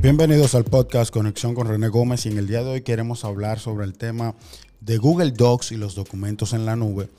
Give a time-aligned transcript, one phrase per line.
[0.00, 3.58] Bienvenidos al podcast Conexión con René Gómez y en el día de hoy queremos hablar
[3.58, 4.36] sobre el tema
[4.80, 7.10] de Google Docs y los documentos en la nube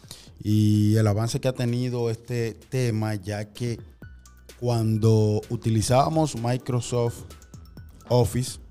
[0.41, 3.81] y el avance que ha tenido este tema ya que
[4.61, 7.23] cuando utilizábamos Microsoft
[8.07, 8.61] Office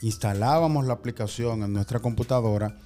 [0.00, 2.78] instalábamos la aplicación en nuestra computadora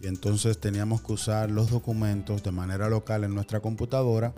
[0.00, 4.32] y entonces teníamos que usar los documentos de manera local en nuestra computadora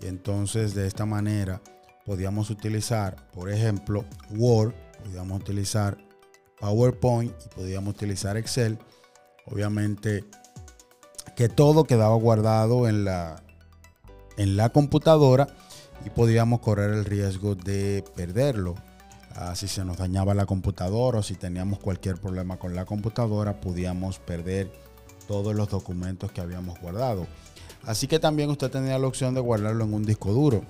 [0.00, 1.60] y entonces de esta manera
[2.04, 4.74] podíamos utilizar, por ejemplo, Word,
[5.04, 5.98] podíamos utilizar
[6.60, 8.78] PowerPoint y podíamos utilizar Excel.
[9.46, 10.24] Obviamente
[11.36, 13.42] que todo quedaba guardado en la,
[14.36, 15.48] en la computadora
[16.04, 18.74] y podíamos correr el riesgo de perderlo.
[19.34, 23.60] Ah, si se nos dañaba la computadora o si teníamos cualquier problema con la computadora,
[23.60, 24.70] podíamos perder
[25.26, 27.26] todos los documentos que habíamos guardado.
[27.84, 30.62] Así que también usted tenía la opción de guardarlo en un disco duro.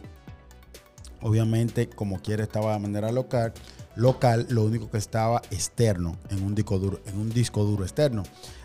[1.22, 3.52] Obviamente, como quiera, estaba de manera local.
[3.94, 8.22] Local, lo único que estaba externo en un disco duro, en un disco duro externo.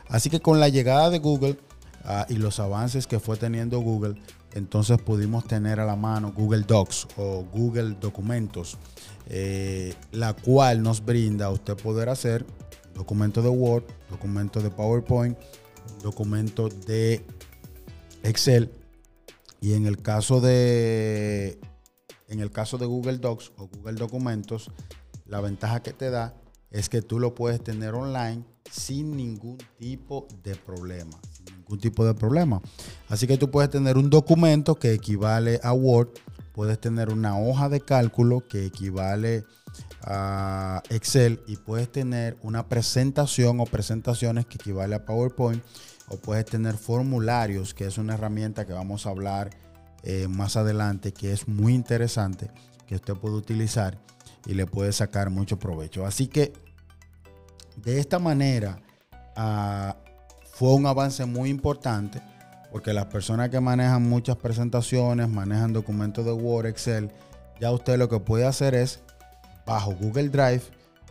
[0.10, 1.58] Así que con la llegada de Google
[2.04, 4.16] ah, y los avances que fue teniendo Google,
[4.54, 8.78] entonces pudimos tener a la mano Google Docs o Google Documentos,
[9.28, 12.46] eh, la cual nos brinda a usted poder hacer
[12.96, 15.38] documentos de Word, documentos de PowerPoint,
[16.02, 17.24] documentos de
[18.24, 18.72] Excel.
[19.62, 21.60] Y en el caso de
[22.28, 24.72] en el caso de Google Docs o Google Documentos,
[25.26, 26.36] la ventaja que te da
[26.72, 31.18] es que tú lo puedes tener online sin ningún tipo de problema.
[31.32, 32.62] Sin ningún tipo de problema.
[33.08, 36.10] Así que tú puedes tener un documento que equivale a Word,
[36.54, 39.46] puedes tener una hoja de cálculo que equivale
[40.02, 45.64] a Excel y puedes tener una presentación o presentaciones que equivale a PowerPoint
[46.10, 49.50] o puedes tener formularios, que es una herramienta que vamos a hablar
[50.04, 52.52] eh, más adelante que es muy interesante
[52.86, 53.98] que usted puede utilizar
[54.46, 56.06] y le puede sacar mucho provecho.
[56.06, 56.54] Así que
[57.76, 58.80] de esta manera
[59.36, 59.98] ah,
[60.54, 62.22] fue un avance muy importante
[62.72, 67.12] porque las personas que manejan muchas presentaciones, manejan documentos de Word, Excel,
[67.60, 69.00] ya usted lo que puede hacer es
[69.66, 70.64] bajo Google Drive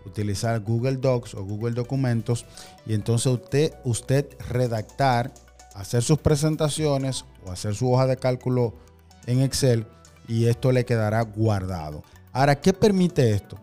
[0.06, 2.46] utilizar Google Docs o Google Documentos
[2.86, 5.32] y entonces usted, usted redactar,
[5.76, 8.74] hacer sus presentaciones o hacer su hoja de cálculo
[9.26, 9.86] en Excel
[10.26, 12.02] y esto le quedará guardado.
[12.32, 13.58] Ahora, ¿qué permite esto?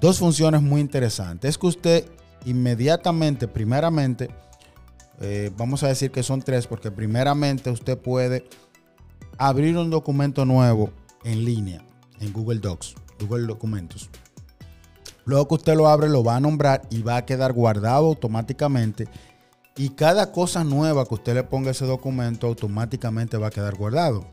[0.00, 1.50] Dos funciones muy interesantes.
[1.50, 2.04] Es que usted
[2.44, 4.30] inmediatamente, primeramente,
[5.20, 8.46] eh, vamos a decir que son tres, porque primeramente usted puede
[9.36, 10.90] abrir un documento nuevo
[11.24, 11.84] en línea
[12.20, 14.08] en Google Docs, Google Documentos.
[15.24, 19.06] Luego que usted lo abre, lo va a nombrar y va a quedar guardado automáticamente.
[19.76, 23.76] Y cada cosa nueva que usted le ponga a ese documento automáticamente va a quedar
[23.76, 24.26] guardado.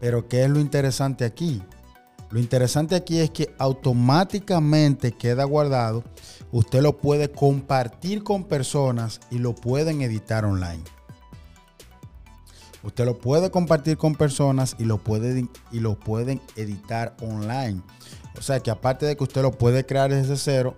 [0.00, 1.62] Pero ¿qué es lo interesante aquí?
[2.30, 6.02] Lo interesante aquí es que automáticamente queda guardado.
[6.50, 10.82] Usted lo puede compartir con personas y lo pueden editar online.
[12.82, 15.00] Usted lo puede compartir con personas y lo,
[15.70, 17.82] y lo pueden editar online.
[18.36, 20.74] O sea que aparte de que usted lo puede crear desde cero,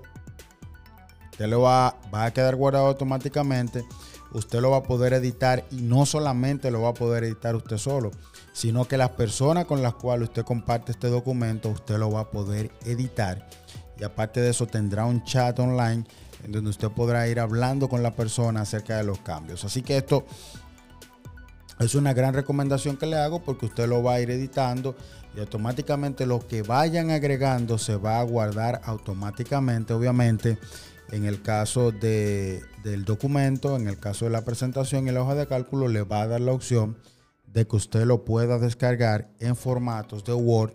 [1.35, 3.85] usted lo va, va a quedar guardado automáticamente.
[4.33, 7.77] Usted lo va a poder editar y no solamente lo va a poder editar usted
[7.77, 8.13] solo,
[8.53, 12.31] sino que las personas con las cuales usted comparte este documento, usted lo va a
[12.31, 13.49] poder editar.
[13.99, 16.05] Y aparte de eso, tendrá un chat online
[16.45, 19.65] en donde usted podrá ir hablando con la persona acerca de los cambios.
[19.65, 20.25] Así que esto
[21.81, 24.95] es una gran recomendación que le hago porque usted lo va a ir editando
[25.37, 30.59] y automáticamente lo que vayan agregando se va a guardar automáticamente, obviamente.
[31.15, 35.37] En el caso de, del documento, en el caso de la presentación y la hoja
[35.37, 36.99] de cálculo, le va a dar la opción
[37.47, 40.73] de que usted lo pueda descargar en formatos de Word,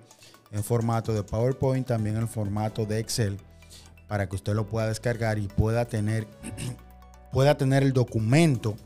[0.51, 3.37] en formato de PowerPoint, también en formato de Excel,
[4.07, 6.25] para que usted lo pueda descargar y pueda tener,
[7.33, 8.77] pueda tener el documento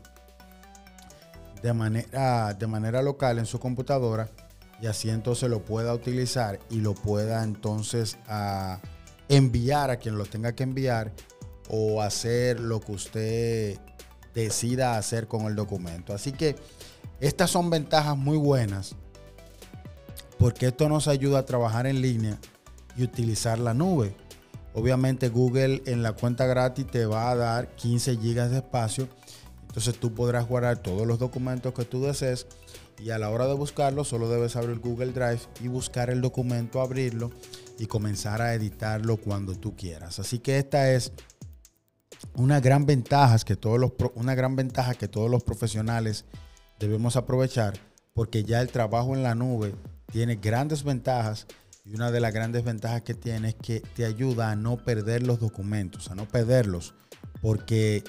[1.62, 4.28] de manera, de manera local en su computadora
[4.82, 8.80] y así entonces lo pueda utilizar y lo pueda entonces a ah,
[9.28, 11.12] enviar a quien lo tenga que enviar
[11.68, 13.78] o hacer lo que usted
[14.34, 16.12] decida hacer con el documento.
[16.12, 16.56] Así que
[17.20, 18.96] estas son ventajas muy buenas
[20.38, 22.38] porque esto nos ayuda a trabajar en línea
[22.96, 24.14] y utilizar la nube.
[24.74, 29.08] Obviamente Google en la cuenta gratis te va a dar 15 gigas de espacio.
[29.62, 32.46] Entonces tú podrás guardar todos los documentos que tú desees
[33.02, 36.80] y a la hora de buscarlo solo debes abrir Google Drive y buscar el documento,
[36.80, 37.30] abrirlo
[37.78, 40.18] y comenzar a editarlo cuando tú quieras.
[40.18, 41.12] Así que esta es
[42.34, 46.24] una gran ventaja que todos los, una gran ventaja que todos los profesionales
[46.78, 47.74] debemos aprovechar
[48.14, 49.74] porque ya el trabajo en la nube
[50.12, 51.46] tiene grandes ventajas
[51.84, 55.22] Y una de las grandes ventajas que tiene es que te ayuda a no perder
[55.22, 56.94] los documentos, a no perderlos,
[57.42, 58.02] porque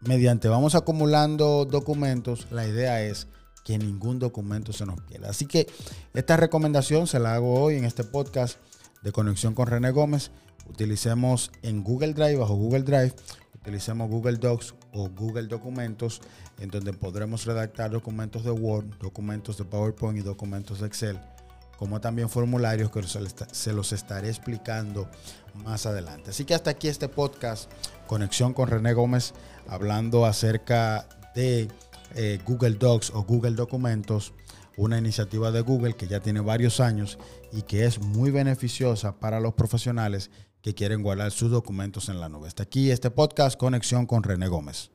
[0.00, 3.28] mediante vamos acumulando documentos, la idea es
[3.64, 5.30] que ningún documento se nos pierda.
[5.30, 5.68] Así que
[6.14, 8.58] esta recomendación se la hago hoy en este podcast
[9.02, 10.30] de conexión con René Gómez.
[10.70, 13.12] Utilicemos en Google Drive, bajo Google Drive,
[13.54, 16.22] utilicemos Google Docs o Google Documentos,
[16.60, 21.18] en donde podremos redactar documentos de Word, documentos de PowerPoint y documentos de Excel,
[21.76, 25.08] como también formularios que se los estaré explicando
[25.64, 26.30] más adelante.
[26.30, 27.68] Así que hasta aquí este podcast,
[28.06, 29.34] Conexión con René Gómez,
[29.68, 31.68] hablando acerca de
[32.14, 34.32] eh, Google Docs o Google Documentos,
[34.76, 37.18] una iniciativa de Google que ya tiene varios años
[37.52, 40.30] y que es muy beneficiosa para los profesionales
[40.62, 42.48] que quieren guardar sus documentos en la nube.
[42.48, 44.90] Hasta aquí este podcast, Conexión con René Gómez.